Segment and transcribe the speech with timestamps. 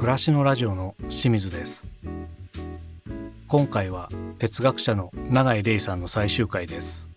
[0.00, 1.84] 暮らしのラジオの清水です。
[3.48, 4.08] 今回は
[4.38, 7.10] 哲学者の永井玲さんの最終回です。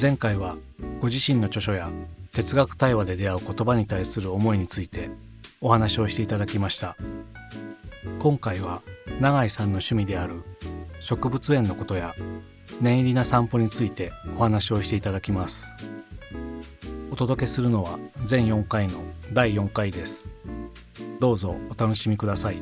[0.00, 0.56] 前回は
[0.98, 1.90] ご自身の著書や
[2.32, 5.10] 哲学対話で出会う言葉に対する思いについて
[5.60, 6.96] お話をしていただきました。
[8.18, 8.80] 今回は
[9.20, 10.42] 永井さんの趣味である
[11.00, 12.14] 植物園のことや
[12.80, 15.70] 念入りな散歩についてお話をしていただきます。
[17.10, 19.00] お届けするのは全4回の
[19.34, 20.31] 第4回です。
[21.22, 22.60] どうぞお楽しみください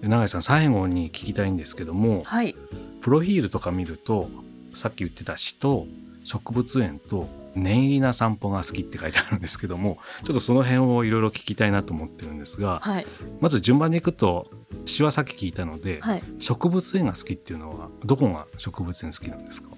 [0.00, 2.54] 永井さん最後に聞きたいんですけども、はい。
[3.02, 4.30] プロフィールとか見ると
[4.74, 5.86] さっき言ってた詩と
[6.24, 13.06] 植物園と念入りな散歩が好きって書いてあるんですけどもちょっとその辺をいろいろ聞きたいなと思ってるんですがはい。
[13.40, 14.50] まず順番にいくと
[14.86, 16.22] 詩はさっき聞いたので、はい。
[16.38, 19.68] 植物園が好きっていうのはどこが植物園好きなんですか、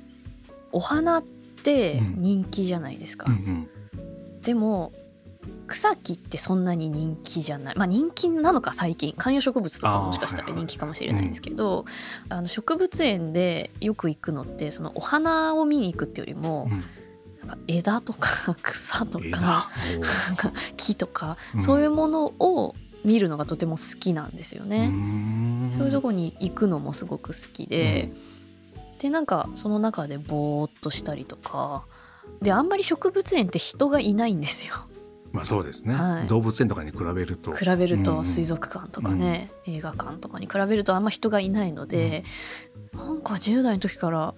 [0.76, 2.22] お花ってうん。
[2.22, 3.26] 人気じゃないですか。
[3.28, 3.68] うんうん。
[4.42, 4.92] でも
[5.66, 7.74] 草木ってそんなに人気じゃない。
[7.76, 9.14] まあ人気なのか最近。
[9.16, 11.86] 観葉植物とかもしかしたらはいはい人気かもしれないんですけど、
[12.28, 16.84] あの植物園でよく行くのってそのお花を見に行くっていうよりも、うん。
[17.48, 19.38] なんか枝とか 草と枝？
[19.38, 20.00] か おー。
[20.00, 21.60] なんか木とか、うん。
[21.60, 24.88] そういうものを見るのがとても好きなんですよね。
[24.88, 25.72] ん。
[25.76, 28.12] そういうとこに行くのもすごく好きで、
[28.98, 31.84] でなんかその中でぼーっとしたりとか。
[32.42, 34.74] であんまり植物園って人がいないんですよ。
[35.32, 36.28] まあそうですね、はい。
[36.28, 37.52] 動物園とかに比べると。
[37.52, 42.24] 比べるうんうんと水族館とかね、映画館とかに比べるとあんま人がいないので、
[42.92, 44.34] なんか10代の時から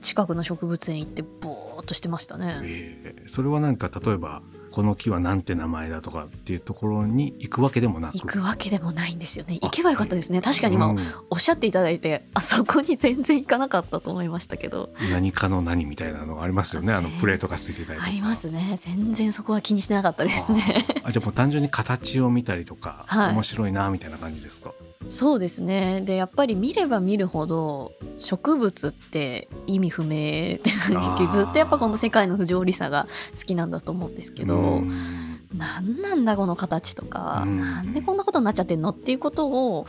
[0.00, 2.60] 近くの植物園行ってぼーっとしてましたね。
[2.62, 4.42] えーそれは何か例えば
[4.74, 8.18] この木はなんて名前だとかっていうところに行くわけでもなく。
[8.18, 9.60] 行くわけでもないんですよね。
[9.62, 10.40] あ行けばよかったですね。
[10.40, 10.98] 確かに今うん。
[11.30, 14.92] おっしゃっていただいてあそこに全然行かなかったと思いましたけど。
[15.12, 16.92] 何かの何みたいなのがありますよね。
[16.92, 18.04] あのプレートがついてたりとか。
[18.04, 18.74] ありますね。
[18.80, 20.84] 全然そこは気にしてなかったですね。
[21.04, 23.32] あじゃあもう単純に形を見たりとか、はい。
[23.32, 24.72] 面白いなみたいな感じですか？
[25.08, 26.00] そうですね。
[26.00, 27.92] でやっぱり見れば見るほど
[28.24, 30.60] 植物って意味不明で
[30.96, 33.06] あーずっとやっぱこの世界の不条理さが
[33.38, 35.40] 好きなんだと思うんですけど、うん。
[35.54, 37.60] なんなんだこの形とか、うん。
[37.60, 39.86] なんでこんなことになっちゃってんのっていうことを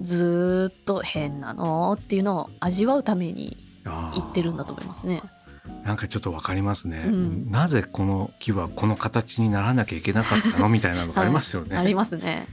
[0.00, 5.22] ずーっと変なのっていうのを味わうために言ってるんだと思いますね。
[5.84, 7.50] なんかちょっとわかりますね、うん。
[7.50, 10.68] なぜこの木はこの形にならなきゃいけなかったの？
[10.68, 12.46] みたいなのがありますよね、ありますね。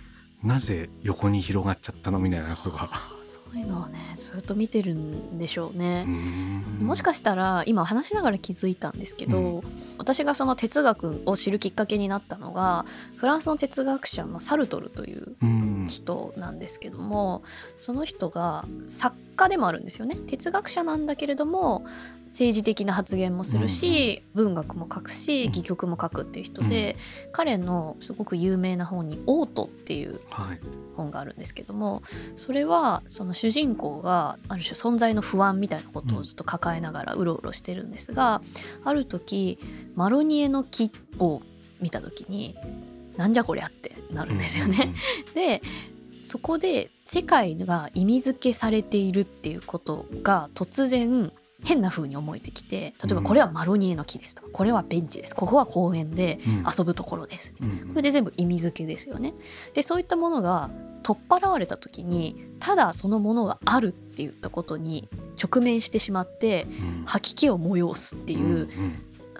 [0.45, 2.89] なぜ横に広がっちゃったのみたいなやつとか。
[3.23, 6.05] そういうのをねずっと見てるんでしょうね。
[6.05, 9.63] ももしかしたら今話しながら気づいたんですけど、
[9.97, 12.85] 私がその哲学を知るきっかけになったのが
[13.17, 17.43] フランスの哲学者のサルトルといううん人なんですけども
[17.77, 20.15] その人が作家でもあるんですよね。
[20.15, 21.85] 哲学者なんだけれども
[22.25, 25.49] 政治的な発言もするし、文学も書くしうん。
[25.49, 26.95] 戯曲も書くっていう人で、
[27.31, 30.59] 彼のすごく有名な本に「オート」っていうはい。
[30.95, 32.03] 本があるんですけども
[32.37, 38.41] それはその主人公がある種存在の不安みたいなことをずっと抱えながらうろうろしてるんですが、
[38.83, 39.59] ある時
[39.95, 41.41] マロニエの木を
[41.81, 42.55] 見た時に
[43.17, 44.93] なんじゃこりゃってなるんですよね。
[45.33, 45.61] で
[46.21, 51.31] そこで世界が意味付けされているっていうことが突然
[51.63, 55.35] 変な風に思えてきて例えばうんこれはマロニエの木ですとかこれはベンチです。
[55.35, 56.65] ここは公園でうん。
[56.77, 57.53] 遊ぶところです。
[57.53, 57.65] こ
[57.95, 59.33] れで全部意味付けですよね。
[59.73, 60.69] でそういったものが
[61.03, 65.07] 取っ払われた時にただそのものがあるって言ったことに
[65.41, 67.03] 直面してしまってうん。
[67.05, 68.67] 吐き気を催すっていう、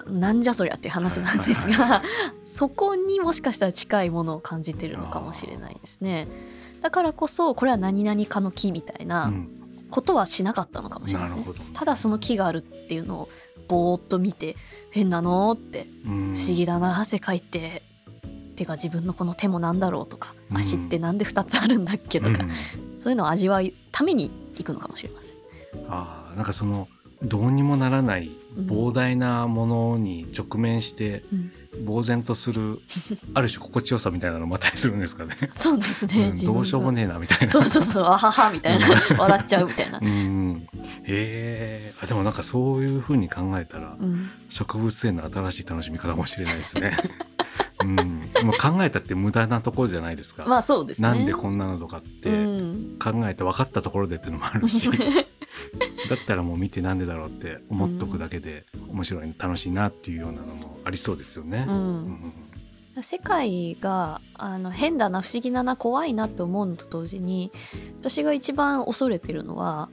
[0.08, 2.02] なんじゃそりゃっていう話なんですが
[2.44, 6.28] そこにもしかしたら近いものを感じてるのかもしれないですね。
[6.80, 9.52] だからこそこれは何々かの木みたいなうん
[9.88, 11.42] ことはしなかったのかもしれないですね。
[11.42, 13.28] なるほどただその木があるっていうのを
[13.68, 14.56] ぼーっと見て
[14.90, 17.82] 変なのって不不思議だな世界って。
[18.56, 22.50] てか自分のこの手もなんだろうとかうん足ってなんで2つあるんだっけとか、うん
[22.98, 25.36] そういうのを味わうために行くのかもしれません。
[25.88, 26.88] あーなんかその
[27.22, 31.52] どうにもならないうん膨大なものに直面してうん
[31.84, 32.78] 呆然とする
[33.34, 35.36] ある種心地よさみたいなのもあったりするんですかね。
[35.54, 37.52] そうですね、うんどうしようもねえなみたいな。
[37.52, 38.86] そうそうそうあははみたいな
[39.18, 40.02] 笑っちゃうみたいなう。
[40.02, 40.66] ん。
[41.04, 46.96] ええあでもなんかそういうふうに考えたらうん植物園の新しい楽しみ方かもしれないですね。
[47.82, 48.32] うん。
[48.32, 50.46] でも考えたって無駄なところじゃないですか。
[50.46, 51.08] まあそうですね。
[51.08, 54.88] なんでこんなのとかってうん考えて分かったところでっていうのもあるし。
[56.08, 61.64] だったらもう見てなんでだろうって思っとくだけで面白い楽しいなっていうようなのもありそうですよね。
[61.68, 62.32] ううんん
[63.02, 67.52] 世界があの変だな不思議だな怖いなって思うのと同時に
[68.00, 69.90] 私が一番恐れてるのは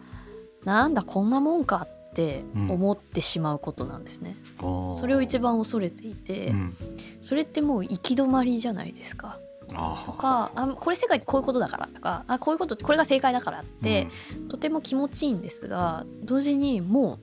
[0.63, 6.77] なんだこんなもんかって思ってしまうことなんですね、そそれを一番恐れていて、うん、
[7.21, 14.07] それってもう行き止まりじゃないですかとかあこれ世界こういうことだからとかあこういうことこれが正解だからって、
[14.49, 17.19] とても気持ちいいんですが同時にも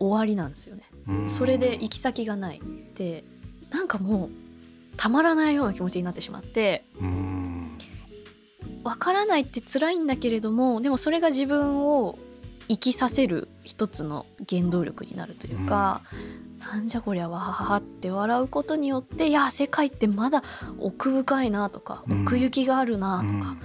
[0.00, 0.82] う終わりなんですよね。
[1.08, 1.30] うん。
[1.30, 2.60] それで行き先がないっ
[2.94, 3.24] て
[3.70, 4.30] なんかもう
[4.96, 7.78] たまらないような気持ちになってしまってうん。
[8.82, 12.18] わからないって辛いんだけれどもでもそれが自分を
[12.68, 16.00] 生きさせる一つの原動力になるというか、
[16.60, 20.42] なんじゃこりゃわはははって笑うことによっていや世界ってまだ
[20.78, 22.22] 奥深いなとかうん。
[22.22, 23.56] 奥行きがあるなとか、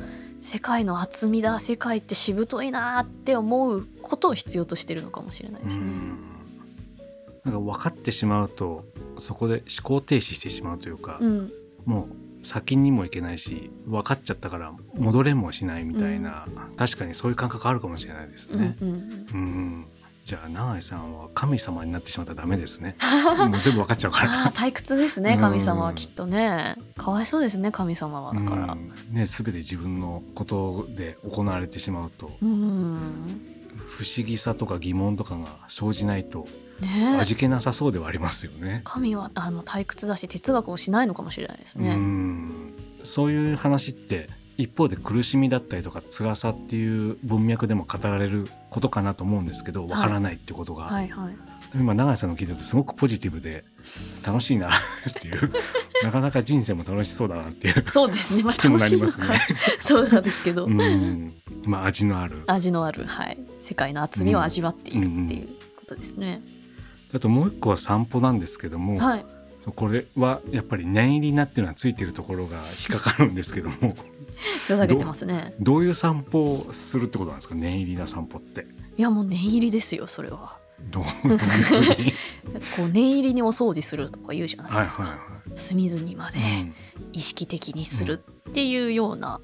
[0.42, 5.86] 世界の厚みだ世界ってしぶといなって思うことを必要としてるのかもしれないですね。
[5.86, 6.30] うん。
[7.44, 8.86] なんか分かってしまうと
[9.18, 11.52] そこで思考停止してしまうというか、うん、
[11.86, 16.45] もう先にも行けないし分かっちゃったから戻れもしないみたいな、
[16.77, 18.77] 確かにそういう感覚あるかもしれないですね。
[18.81, 19.86] うんうんうん。
[20.25, 22.95] じゃあ永井さんは神様になってしまったらダメですね。
[23.50, 24.47] もう全部分かっちゃうかあら。
[24.47, 25.39] あ退屈ですねうん。
[25.39, 26.75] 神様はきっとね。
[26.97, 28.33] かわいそうですね神様は。
[28.33, 28.74] だから。
[28.74, 29.15] うん。
[29.15, 33.42] ね、全て自分のことで行われてしまうとうん。
[33.88, 36.47] 不思議さとか疑問とかが生じないと
[36.81, 37.18] ねえ。
[37.20, 38.81] 味気なさそうではありますよね。
[38.84, 41.96] 神はあの退屈だし哲学をしないのかもしれないですうね。
[41.96, 42.74] ん。
[43.04, 51.36] そういう話って一方で苦しみだったりとか辛さっていう文脈でも語られることかなと思うんですけどわからないってことが、はいはい。
[51.76, 53.64] 今永井さんの聞いてるとすごくポジティブで
[54.26, 54.70] 楽しいな
[55.10, 55.52] っていう。
[56.04, 58.44] なかなか人生も楽しそうだなっていう、そうですね。
[58.44, 59.28] まあ楽しいのなりますね。
[59.28, 59.34] か、
[59.80, 61.34] そうなんですけど、うん、
[61.64, 62.44] まあ味のある。
[62.48, 63.38] 味のあるはい。
[63.60, 66.42] 世界の厚みを味わっているっていうことですね。
[67.13, 69.25] あともう一個は散歩なんですけども、はい。
[69.75, 72.57] これはやっぱり念入りなっていうのはついてるところが
[72.89, 73.75] 引っかかるんですけども
[75.25, 75.53] ね。
[75.59, 77.56] どういう散歩をするってことなんですか？
[77.56, 78.65] 念入りな散歩って
[78.97, 80.57] いやもう念入りですよそれは。
[80.91, 82.13] どう どういうふうに？
[82.77, 85.03] こう念入りにお掃除するとか言うじゃないですか。
[85.03, 85.17] は
[85.56, 86.73] 隅々までいはいはい、
[87.13, 89.41] 意識的にするっていうような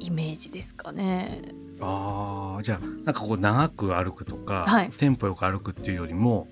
[0.00, 1.40] イメージですかね。
[1.78, 6.46] うん、あーじゃあなんかこう長く歩くとか、はいテンポよく歩くっていうよりも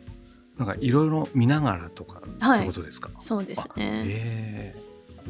[0.58, 4.04] なんかいろいろ見ながらとかってことですか、そうですね。
[4.06, 4.76] え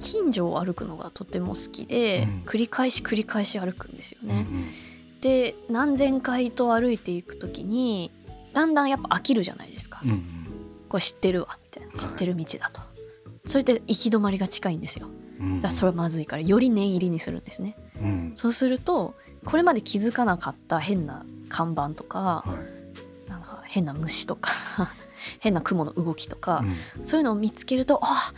[0.01, 4.47] 近所を歩くのがとても好きで、うん繰り返し繰り返し歩くんですよえね。
[5.21, 8.11] で何千回と歩いていくときに
[8.55, 10.01] だんだんやっぱ飽きるじゃないですか。
[10.05, 10.25] うんうん
[10.89, 12.81] これ知ってるわみたいなはい知ってる道だと。
[13.45, 15.09] それで行き止まりが近いんですよ。
[15.41, 17.77] うんだそれはまずいからより念入りにするんですね。
[18.01, 19.15] うんそうすると
[19.45, 22.45] これまで気づかなかった変な看板とかは
[23.27, 24.51] いなんか変な虫とか
[25.41, 26.65] 変な雲の動きとか、
[26.99, 28.33] うんそういうのを見つけるとあ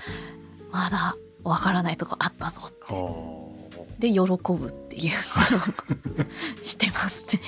[0.71, 3.51] まだわからないとこあったぞっては
[3.99, 7.43] で喜ぶっていうことをしてますね。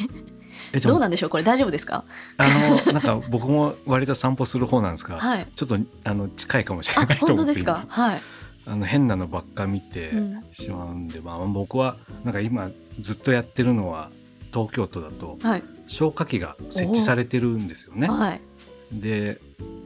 [0.80, 1.30] どうなんでしょう？
[1.30, 2.04] これ大丈夫ですか？
[2.38, 2.46] あ
[2.86, 5.46] のなんか僕も割と散歩する方なんですが、はい。
[5.54, 7.84] ちょっとあの近いかもしあれないと思って本当ですか？
[7.88, 8.20] はい。
[8.64, 14.10] 今あの変なのばっか見てうんしまうんで、まあ僕はなんか今ずっとやってるのは
[14.52, 15.62] 東京都だとはい。
[15.88, 18.08] 消火器が設置されてるんですよね。
[18.08, 18.40] はい。
[18.92, 19.40] で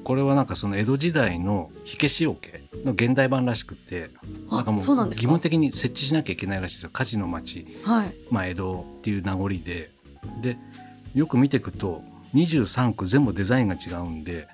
[0.04, 4.10] これはなんかその江戸時代の火消し桶の現代版らしくて
[4.50, 6.90] なんかあもそう義務的に設置しなきゃいけないらしいですよ。
[6.92, 8.14] 火事の町、はい。
[8.30, 9.90] まあ、江戸っていう名残で。
[10.42, 10.56] で
[11.14, 12.02] よく見ていくと
[12.34, 14.48] 23区全部デザインが違うんで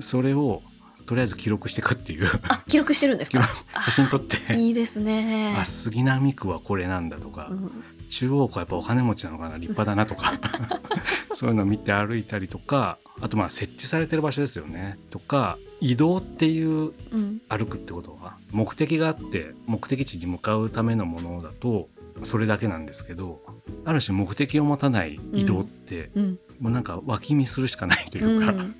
[0.00, 0.62] それを
[1.06, 2.26] とりあえず記録していくっていう。
[2.48, 3.40] あ記録してるんですか？
[3.82, 4.36] 写真撮って。
[4.48, 5.54] あいいですね。
[5.58, 5.64] あ。
[5.64, 7.70] 杉並区はこれなんだとか、うん
[8.10, 10.38] 中央区はやっぱお金持ちなのかな立派だなとか。
[11.32, 14.98] そういうのを見て歩いたりとかあとまあ設置されてる場所ですよね。
[15.10, 17.40] とか移動っていううん。
[17.48, 21.88] 歩くってことは目的があって目的地に向かうためのものだと
[22.22, 23.40] それだけなんですけど
[23.84, 26.38] ある種目的を持たない移動って、うん。
[26.60, 28.72] もうなんか脇見するしかないというか、うん。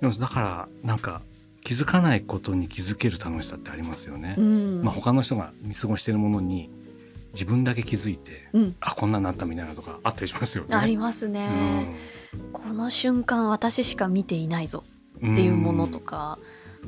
[0.00, 1.22] でもだからなんか
[1.64, 4.36] 気づかないことに気づける楽しさってありますよね。
[4.38, 4.82] うん。
[4.84, 6.70] まあ、他の人が見過ごしてるものに
[7.36, 8.76] 自分だけ気づいてうん。
[8.80, 10.74] あこんなんなったみたいなのとかあったりしますよね。
[10.74, 11.48] ありますね。
[12.52, 14.82] この瞬間私しか見ていないぞ。
[15.22, 16.38] うんっていうものとか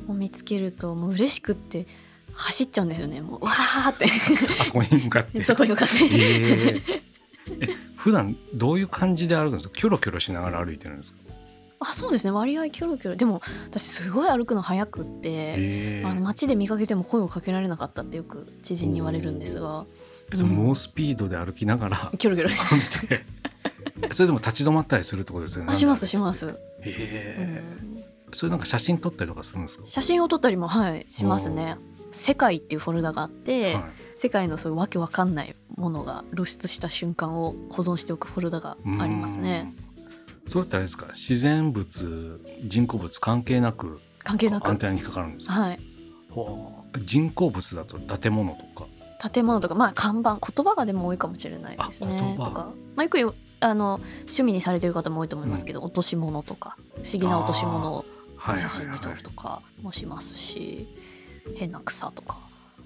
[0.07, 1.87] を見つけるともう嬉しくって
[2.33, 3.21] 走っちゃうんですよね。
[3.21, 4.05] もうわーって。
[4.59, 5.41] あそこに向かって。
[5.43, 5.95] そこに向かって。
[6.05, 6.81] えー。
[7.61, 9.75] え普段どういう感じで歩くんですか？
[9.75, 11.19] キョロキョロしながら歩いてるんですか？
[11.81, 12.31] あそうですね。
[12.31, 13.15] 割合キョロキョロ。
[13.15, 19.85] でも私すごい歩くの早くって、えあの街で見かけても声をかけられなかったってよく知人に言われるんですが
[20.33, 20.55] そのうん。
[20.67, 23.25] 猛スピードで歩きながらキョロキョロして。
[24.11, 25.71] それでも立ち止まったりするってことですよね。
[25.71, 27.63] あしますします、うへんえ
[28.31, 29.83] それなんか写真撮ったりとかするんですか？
[29.87, 31.77] 写真を撮ったりもはいしますね。
[32.11, 33.83] 世界っていうフォルダがあって、はい。
[34.17, 39.73] 世界のそういうわけわかんないものが露出した瞬間を保存しておくフォルダがありますね。
[40.45, 40.51] うん。
[40.51, 41.07] それってあれですか？
[41.13, 44.67] 自然物人工物関係なく関係なく。
[44.67, 45.79] アンテナに引っかかるんですか、はい。
[47.05, 48.87] 人工物だと建物とか
[49.19, 58.05] 建物とかまあ看板言葉がでも多いかもしれないですあねとか、まあ、よくよあの趣味にされてる方も多いと思いますけど、落とし物とか不思議な落とし物を
[58.37, 60.87] はい写真にはいはい撮るとかもしますし、
[61.55, 62.37] 変な草とか、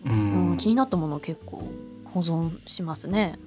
[0.06, 1.72] ううんん気になったものを結構
[2.06, 3.38] 保存しますね。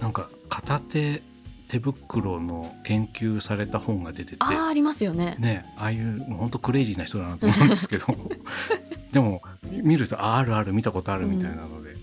[0.00, 1.22] なんか片手
[1.68, 4.36] 手袋の研究された本が出てて。
[4.40, 5.36] ああありますよね。
[5.38, 8.06] ねああいう本当クレイジーな人だなと思うんですけど。
[9.12, 9.40] でも
[9.70, 11.95] 見るとああるある見たことあるみたいなので、あ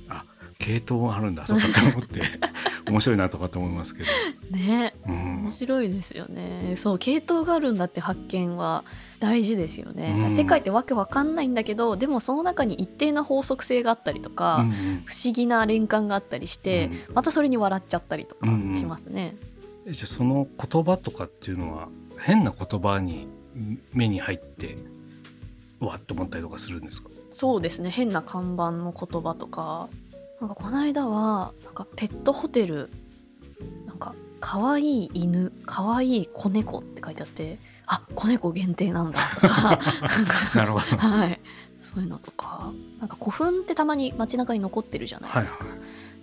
[0.64, 2.22] 系統あるんだとかって思って
[2.90, 4.94] 面白いなとかって思いますけど、ね。
[5.08, 5.16] うん。
[5.44, 6.76] 面白いですよね。
[6.76, 8.84] そう系統があるんだって発見は
[9.20, 10.16] 大事ですよね。
[10.30, 10.36] うん。
[10.36, 15.04] 世界ってわけわかんないんだけどでもその中に一定な法則性があったりとか、うんうん。
[15.06, 18.76] 不思議な連関があったりして、うんまたそれに笑っちゃったりとかうんうん。
[18.78, 19.36] しますね。
[19.86, 21.90] えじゃあその言葉とかっていうのは
[22.20, 23.28] 変な言葉に
[23.94, 24.78] 目に入って
[25.80, 27.10] わっと思ったりとかするんですか？
[27.32, 27.90] そうですね。
[27.90, 29.90] 変な看板の言葉とか
[30.44, 32.90] なんかこの間はなんかペットホテル
[33.86, 39.80] なんか可愛い犬可愛い子猫って書いてあってあ子猫限定なんだとか
[40.56, 40.98] なるほど。
[40.98, 41.40] はい。
[41.82, 45.66] そういうのとかなんか古墳ってたまに街中に残ってるじゃないはいですか、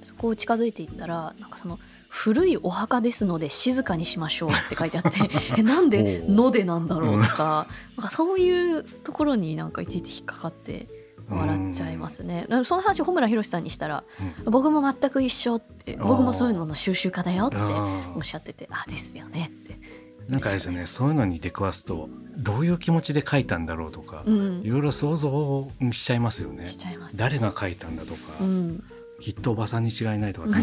[0.00, 5.18] そこを近づいていったらなんかその古いお墓ですので静かにしましょうって書いてあって
[5.58, 10.88] えなんで「おうの」でなんだろうとかなんかそういうところになんかいちいち引っかかって
[11.30, 12.46] 笑っちゃいますね。
[12.64, 14.04] その話を穂村弘さんにしたら
[14.46, 16.06] うん「僕も全く一緒」って「あー。
[16.06, 19.74] 僕もそういうのの収集家だよ」ってあおっしゃってて「あですよね」って。
[19.74, 24.62] ーなんかあれですよねそういうのに出くわすとどういう気持ちで書いたんだろうとか、うん。
[24.62, 26.66] いろいろ想像しちゃいますよね。
[26.66, 27.16] しちゃいます。
[27.16, 28.84] 誰が書いたんだとか、うん。
[29.20, 30.48] きっとおばさんに違いないとか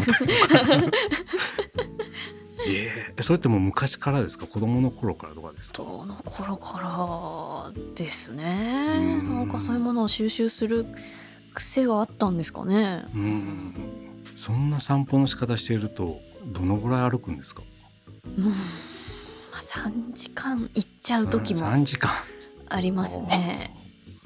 [2.68, 4.46] ええそれってもう昔からですか？
[4.46, 5.82] 子供の頃からとかですか？
[5.82, 8.94] どの頃からですね。
[8.96, 9.34] うん。
[9.36, 10.86] なんかそういうものを収集する
[11.54, 13.04] 癖があったんですかね。
[13.14, 13.74] うん。
[14.36, 17.62] そんな散歩の仕方しているとどのぐらい歩くんですか？
[18.36, 18.44] うん。
[18.44, 18.50] ま
[19.54, 22.10] あ3時間行っちゃう時も3時間。
[22.68, 23.74] ありますね。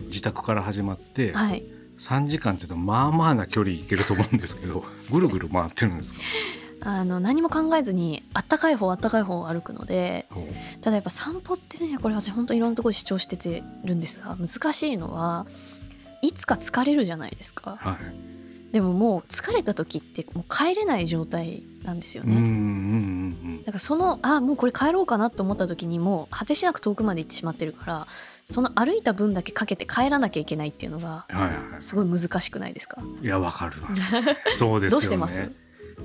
[0.01, 1.63] 自宅から始まってはい。
[1.99, 6.21] 3時間っていうとまあまあな距離行けると思うんですけどぐるぐる回ってるんですか？
[6.85, 10.47] あの何も考えずにあったかい方あったかい方を歩くのでほ
[10.81, 15.47] ただやっぱ散歩ってねこれ私本当いろんなところで主張しててるんですが難しいのは
[16.23, 17.73] いつか疲れるじゃないですか。
[17.73, 18.73] うはい。
[18.73, 28.07] でももう疲れた時ってもう帰れない状態なんですよね、うんうんうんだからそのあもうこれ帰ろうかなと思った時にもう果てしなく遠くまで行ってしまってるから
[28.45, 31.27] その歩いた分だけかけて帰らなきゃいけないっていうのが
[31.79, 33.01] すごい難しくないですか？
[33.21, 34.11] いいやわかります
[34.57, 34.91] そうですよね。
[34.91, 35.53] どうしてます？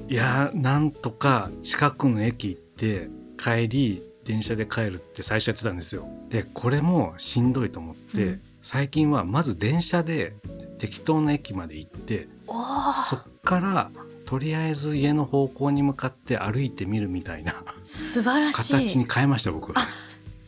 [0.10, 6.08] いやなんとか近くの駅行って帰り電車で帰るって最初やってたんですよ。
[6.30, 8.42] でこれもしんどいと思って、うん。
[8.62, 10.36] 最近はまず電車で
[10.78, 12.28] 適当な駅まで行って
[13.10, 13.92] そっから
[14.26, 18.74] とりあえず家の方向に向かって歩いてみるみたいな素晴らしい。
[18.74, 19.72] 形に変えました僕。
[19.72, 19.88] あ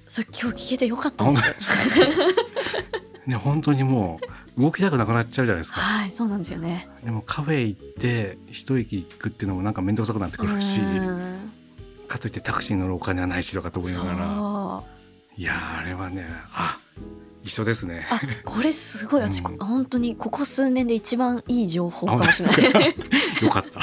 [0.05, 1.71] それ今日聞けてよかったです。
[3.25, 4.25] ね本当にもう
[4.59, 5.79] 動きたくなくなっちゃうじゃないですか。
[5.79, 6.87] はいそうなんですよね。
[7.03, 11.51] でもカフェ行って一息行くっていうのもなんか面倒くさくなってくるしうん。
[12.07, 14.83] かといってタクシーに乗るお金はないしとかと思いながら
[15.37, 16.79] いやーあれはねあ
[17.43, 18.05] 一緒ですね。
[18.09, 19.21] あこれすごい。
[19.21, 19.57] 私、 うん。
[19.57, 22.95] 本当にここ数年で一番いい情報かあもしれない。
[23.41, 23.79] よかった。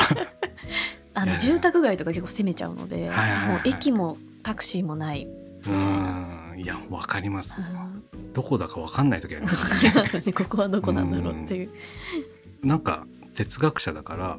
[1.21, 3.49] あの住宅街とか結構攻めちゃうので、はいはいはい。
[3.49, 5.27] もう駅もタクシーもない、
[5.67, 5.73] うん。
[5.75, 7.61] いやわかります。
[7.61, 8.33] うん。
[8.33, 9.75] どこだかわかんない時あります。
[9.75, 10.33] わかりますね。
[10.33, 11.71] ここはどこなんだろうっていう。
[12.63, 14.39] なんか哲学者だから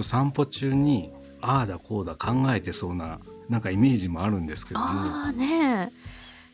[0.00, 3.18] 散歩中にああだこうだ考えてそうな
[3.48, 4.86] なんかイメージもあるんですけども。
[4.86, 5.92] ああね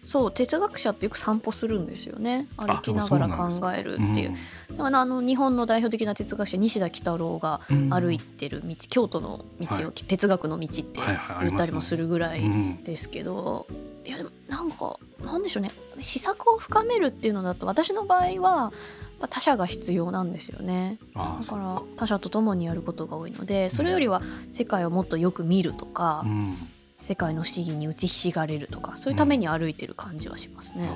[0.02, 2.48] そう哲学者ってよく散歩するんですよね。
[2.56, 4.34] 歩きながら考えるっていう。
[4.76, 9.92] あのあの日本の代表的な哲学者西田喜太郎がうん歩いてる道、京都の道を、はい。
[9.92, 11.00] 哲学の道って
[11.42, 12.82] 言ったりもするぐらいうん。
[12.82, 13.68] ですけど、
[14.04, 14.30] いやでも
[14.72, 15.70] なんかなんでしょうね。
[16.00, 18.72] 試作を深めるっていうのだと私の場合は
[19.20, 20.98] まあ他者が必要なんですよね。
[21.14, 26.56] だから他者と共にやることが多いのでそれよりは世界をもっとよく見るとか、うん。
[27.00, 30.88] 世界の不思議に打ちひしがれるとかそういうために歩いてる感じはしますね。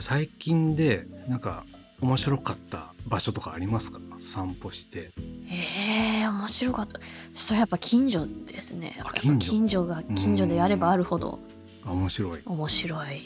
[0.00, 1.62] 最近でなんか
[2.00, 4.00] 面白かった場所とかありますか？
[4.20, 5.12] 散歩して。
[5.48, 6.98] えー、面白かった。
[7.32, 9.00] それやっぱ近所ですね。
[9.14, 9.50] 近所。
[9.52, 11.38] 近所が近所であればあるほど。
[11.38, 11.59] あ
[11.92, 12.40] 面白い。
[12.44, 13.20] 面白い。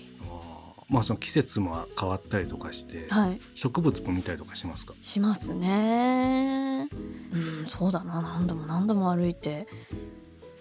[0.88, 3.40] まあその季節も変わったりとかしてはい。
[3.54, 4.92] 植物も見たりとかしますか？
[5.00, 6.88] しますね。
[7.32, 8.20] うんそうだな。
[8.20, 9.66] 何度も何度も歩いて。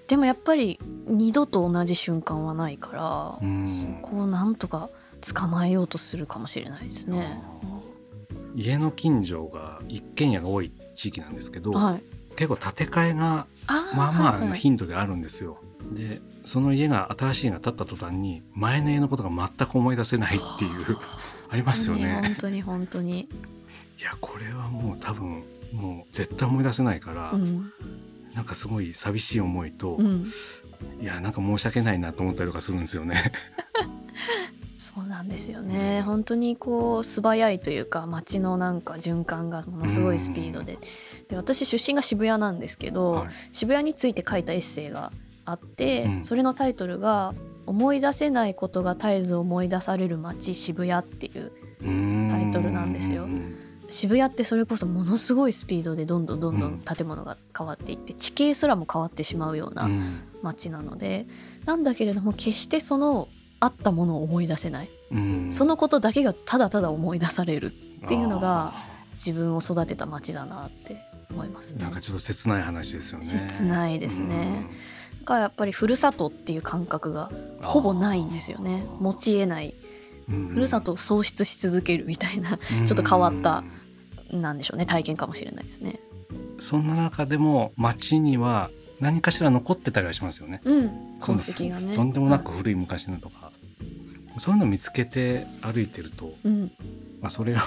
[0.07, 3.67] でもやっぱり二度と同じ瞬間はないから、うん。
[3.67, 4.89] そこをなんとか
[5.33, 7.41] 捕まえようとするかもしれないですね。
[8.55, 12.03] 家の近所が一軒家が多い地域なんですけど、はい。
[12.35, 13.47] 結構建て替えが
[13.95, 14.59] まあまあはいはい。
[14.59, 15.57] 頻度であるんですよ。
[15.93, 20.97] でその家が新しい家が建った途端に前の家のことが全く思い出せないっていう
[21.49, 22.21] ありますよね。
[22.23, 23.21] 本当に本当に。
[23.21, 27.71] いやこれはもう多分もう絶対思い出せないから、うん
[28.33, 30.25] なんかすごい寂しい思いと、うん。
[30.99, 33.31] いやなんか申し訳ないなと思ったりとかするんですよね。
[34.77, 36.01] そうなんですよね。
[36.01, 40.77] 本当にこう素早いというか街のなんか循環がものすごいスピードで。
[41.29, 45.11] で私出身が渋谷なんですけど、はい渋谷について書いたエッセイが
[45.45, 46.23] あって、うん。
[46.23, 47.33] それのタイトルが
[47.65, 51.51] 「思い出せないことが絶えず思い出される街渋谷」っていう
[52.29, 53.27] タイトルなんですよ。
[53.87, 59.89] 渋谷ってそれこそものすごいスピードでどんどんどんどん建物が変わっていって地形すらも変わってしまうような
[60.41, 61.27] 街なので、
[61.65, 63.27] なんだけれども決してその
[63.59, 64.89] あったものを思い出せない、
[65.49, 67.73] そのことだけがただただ思い出される
[68.05, 68.73] っていうのが
[69.13, 70.97] 自分を育てた街だなって
[71.29, 71.83] 思いますね。
[71.83, 71.91] なん。
[71.91, 73.25] かちょっと切ない話ですよね。
[73.25, 74.35] 切ないですね。
[74.35, 74.67] だか
[75.35, 79.73] らやっぱりふるさとっていう感覚がほぼないんですよね持ち得ない
[80.29, 80.47] うん。
[80.49, 83.63] ふるさとを喪失し続けるみたいなうんちょっと変わった
[84.31, 85.99] なんでしょうね体験かもしれないですね。
[86.59, 90.61] そんな中でも街には何かしら残ってたりはしますよね。
[90.65, 91.95] うんそ痕の跡がね。
[91.95, 93.51] とんでもなく古い昔のとか、
[94.37, 96.71] そういうのを見つけて歩いてると、うん、
[97.21, 97.65] まあ、それをまあ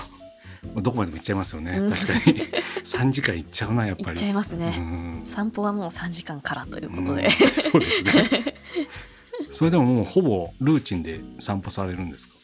[0.75, 1.91] どこまでも行っちゃいますよね、うん。
[1.91, 2.39] 確かに。
[2.85, 4.07] 3時間行っちゃうなやっぱり。
[4.09, 4.69] 行っちゃいますうね。
[4.79, 5.23] ん。
[5.25, 7.25] 散歩はもう3時間からということで。
[7.25, 7.31] うん。
[7.63, 8.55] そうですね。
[9.51, 12.35] それでももうほぼルーチンで散歩されるんですか？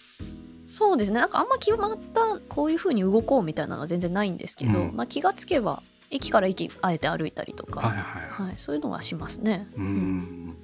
[0.64, 1.20] そうですね。
[1.20, 4.96] なんかあんま決まったこういう風に動こうみたいなのは全然ないんですけど、うん。
[4.96, 9.66] まあ、気がつけば駅から駅あえて歩いたりとか、はいはいはい、はい、そういうのはしますね。
[9.76, 10.56] うん。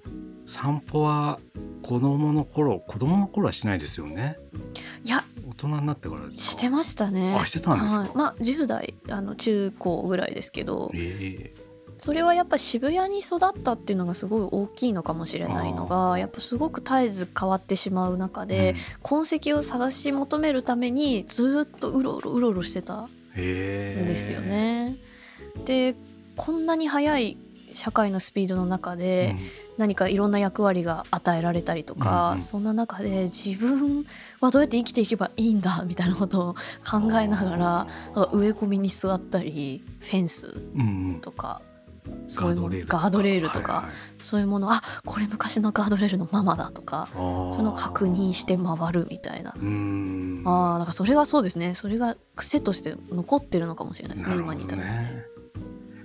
[0.47, 1.39] 散歩は
[1.83, 4.39] 子供の頃子供の頃はしないですよね。
[5.05, 7.37] いや大人になってからしてましたね。
[7.39, 8.03] あしてたんですか？
[8.03, 10.91] はい、まあ10代あの中高ぐらいですけど。
[10.95, 11.53] え
[12.01, 24.95] それはやっぱ渋谷に育ったっていうのがすごい大きいのかもしれないのがやっぱすごく絶えず変わってしまう中えで、痕跡を探し求めるためにずっとうろうろうろうろしてたんですよね。
[25.65, 25.97] で
[26.37, 27.37] こんなに速い
[27.73, 29.35] 社会のスピードの中で、
[29.79, 32.39] 何かいろんな役割が与えられたりとか、うんうん。
[32.41, 34.05] そんな中で自分
[34.41, 36.55] はどうやって生きていけばいいんだみたいなことを
[36.89, 37.87] 考えながら
[38.33, 41.21] 植え込みに座ったりフェンスうんうん。
[41.21, 41.63] とか
[42.27, 43.93] そういうものガガードレールとか、はいはい。
[44.23, 47.19] そういうものあこれ昔のガードレールのままだとかそ
[47.63, 49.51] のを確認して回るみたいな。
[49.51, 51.75] あーなんかそれがそうですね。
[51.75, 55.25] それが癖として残ってるのかもしれないですね今に至るね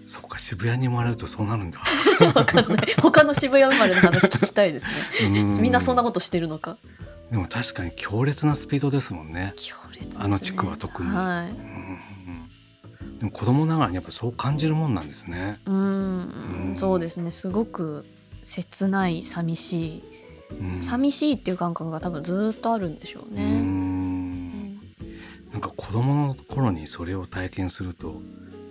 [0.06, 1.80] そっか渋谷に生まれるとそうなるんだ。
[2.36, 2.88] わかんない。
[3.02, 4.86] 他の渋谷生まれの話聞きたいです
[5.22, 5.30] ね。
[5.58, 6.78] うみんなそんなことしてるのか？
[7.32, 9.54] でも確かに強烈なスピードですもんね。
[9.56, 10.16] 強烈ね。
[10.20, 11.10] あの地区は特に。
[11.10, 11.50] はい。
[11.50, 12.00] うんうん
[13.20, 15.60] でも子供ながらにやっぱそう感じるもんなんですね。
[15.66, 17.32] うんうんそうですね。
[17.32, 18.06] すごく
[18.44, 20.04] 切ない寂しい。
[20.60, 20.84] うん。
[20.84, 23.44] 寂しいっていう感覚が多分ずっとあるんでしょううね。
[23.46, 24.74] ん。
[25.54, 28.22] なんか子供の頃にそれを体験すると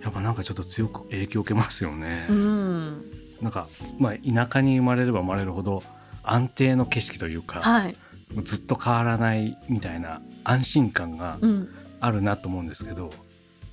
[0.03, 3.05] やっぱなんかちょっと強く影響を受けますよね、うん、
[3.41, 5.81] なんかまあ田舎に生まれれば生まれるほど
[6.23, 7.95] 安定の景色というか、はい、
[8.43, 13.11] ずっと変わらないみたいな安心感がうん、あるなと思うんですけど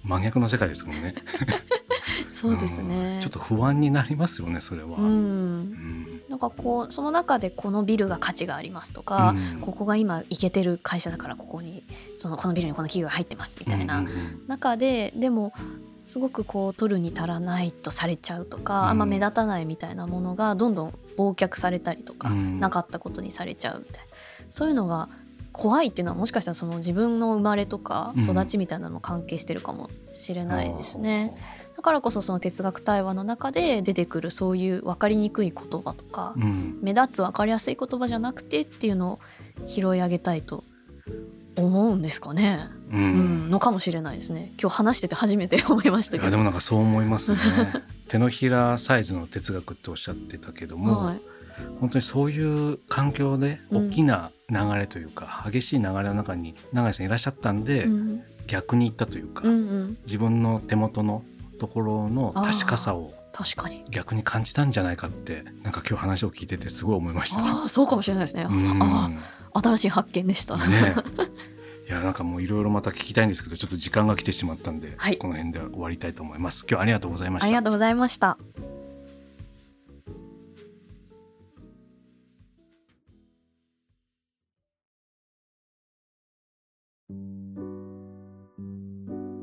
[0.05, 1.14] 真逆の世界ですもんね。
[2.29, 3.16] そうですね。
[3.16, 3.21] うん。
[3.21, 4.97] ちょっと不安になりますよねそれは。
[4.99, 6.07] う、うんん。
[6.29, 9.61] なんかこうその中でこのビルが価値がありますとか、うん。
[9.61, 11.83] ここが今イケてる会社だからここに
[12.16, 14.45] そのこのビルにこの企業が入ってますみたいなうんうんうん。
[14.47, 15.53] 中ででも
[16.11, 18.88] すごくこう取るに足らないとされちゃうとか、うん。
[18.88, 22.59] あんま目立たないみたいなものがどんどん忘却されたりとか、うん。
[22.59, 24.11] なかったことにされちゃうみたいな。
[24.51, 25.09] そういうのが
[25.53, 28.25] 怖いっていうのはもしかしたらその自分の生まれとかうん。
[28.25, 31.37] 育ちみたいなのも関係してるかもしれないですね。
[31.77, 36.81] だからこそその哲学対話の中で出てくるそういう分かりにくい言葉とか、うん。
[36.83, 39.18] 目立つ分かりやすい言葉じゃなくてっていうのを
[39.68, 40.64] 拾い上げたいと
[41.57, 42.80] 思うんですかね。
[42.90, 44.53] ううんん、のかもしれないですね。
[44.61, 46.22] 今日話してて初めて思いましたけど。
[46.24, 47.38] いやでもなんかそう思いますね
[48.09, 51.20] 手のひらサイズの哲学っておっしゃってたけども、はい、
[51.81, 61.22] 本当にそういう環境でうん大きな流れというか、激しい流れの中に永井さんいらっしゃったんで、うん、逆に行ったというか、うん、うん、自分の手元の
[61.61, 63.85] ところの確かさを確かに。
[63.90, 67.40] 逆に感じたんじゃないかってなんか今日話を聞いててすごい思いました。
[67.40, 68.46] ああ、そうかもしれないですね。
[68.50, 69.11] うんあ
[69.53, 70.57] あ、新しい発見でした。
[70.57, 70.94] ね
[71.90, 76.64] いやなんかもういろいろまた聞きたいんですけどちょっと時間が来てしまったんで、はい、この辺で終わりたいと思います。
[76.70, 77.46] 今日ありがとうございました。
[77.48, 78.38] ありがとうございました。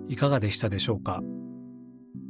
[0.07, 1.19] いかがでしたでしょうか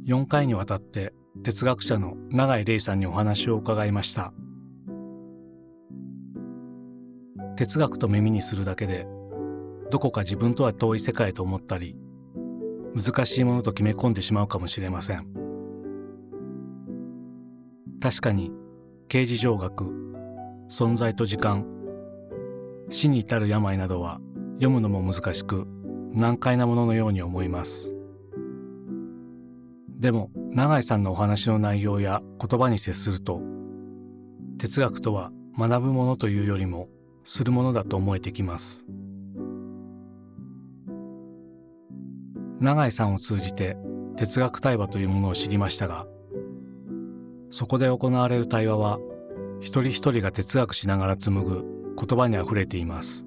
[0.04, 1.12] ？4回にわたって
[1.44, 4.32] 哲学者の永井玲さんにお話を伺いました。
[7.54, 9.06] 哲学と耳にするだけで
[9.90, 11.96] どこか自分とは遠い世界と思ったり
[12.94, 15.26] 難しいものと決め込んでしまうかもしれません。
[18.00, 18.52] 確かに
[19.08, 19.84] 刑事上学
[20.68, 21.66] 存在と時間
[22.90, 24.20] 死に至る病などは
[24.54, 25.66] 読むのも難しく
[26.12, 27.92] 難解なもののように思います。
[29.98, 33.40] でも永井さんのお話の内容や言葉に接すると
[34.58, 36.88] 哲学とは学ぶものというよりも
[37.24, 38.84] するものだと思えてきます。
[42.60, 43.76] 永井さんを通じて
[44.16, 46.06] 哲学対話というものを知りましたが
[47.50, 48.98] そこで行われる対話は
[49.60, 51.64] 一人一人が哲学しながら紡ぐ
[51.96, 53.26] 言葉にあふれています。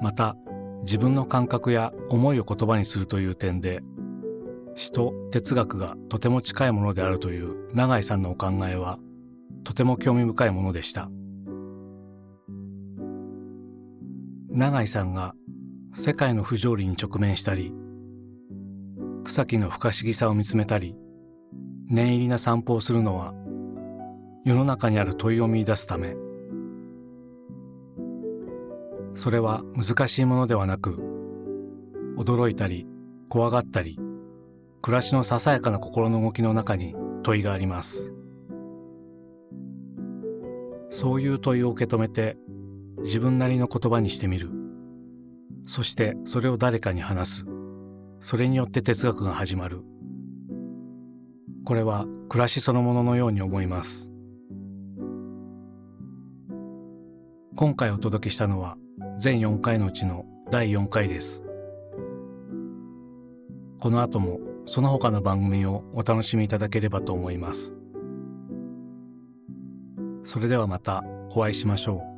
[0.00, 0.36] また
[0.82, 3.80] 自分の感覚や思いを言葉にするという点で
[4.74, 8.98] 詩と哲学がとても近いものであるという永井さんのお考えは
[9.62, 11.10] とても興味深いものでした。
[14.48, 15.34] 永井さんが
[15.92, 17.72] 世界の不条理に直面したり
[19.24, 20.94] 草木の不可思議さを見つめたり
[21.88, 23.34] 念入りな散歩をするのは
[24.44, 26.16] 世の中にある問いを見出すため。
[29.14, 30.98] それは難しいものではなく
[32.16, 32.86] 驚いたり
[33.28, 33.98] 怖がったり
[34.80, 38.12] 暮らしのささやかな心の動きの中に問いがあります。
[40.88, 42.36] そういう問いを受け止めて
[42.98, 44.59] 自分なりの言葉にしてみる。
[45.66, 47.46] そしてそれを誰かに話す。
[48.20, 49.82] それによって哲学が始まる。
[51.64, 54.10] これは暮らしそのもののように思います。
[57.56, 58.76] 今回お届けしたのは
[59.18, 61.44] 全4回のうちの第4回です。
[63.78, 67.74] この後もその他の番組をお楽しみいただければと思います。
[70.22, 72.09] それではまたお会いしましょう。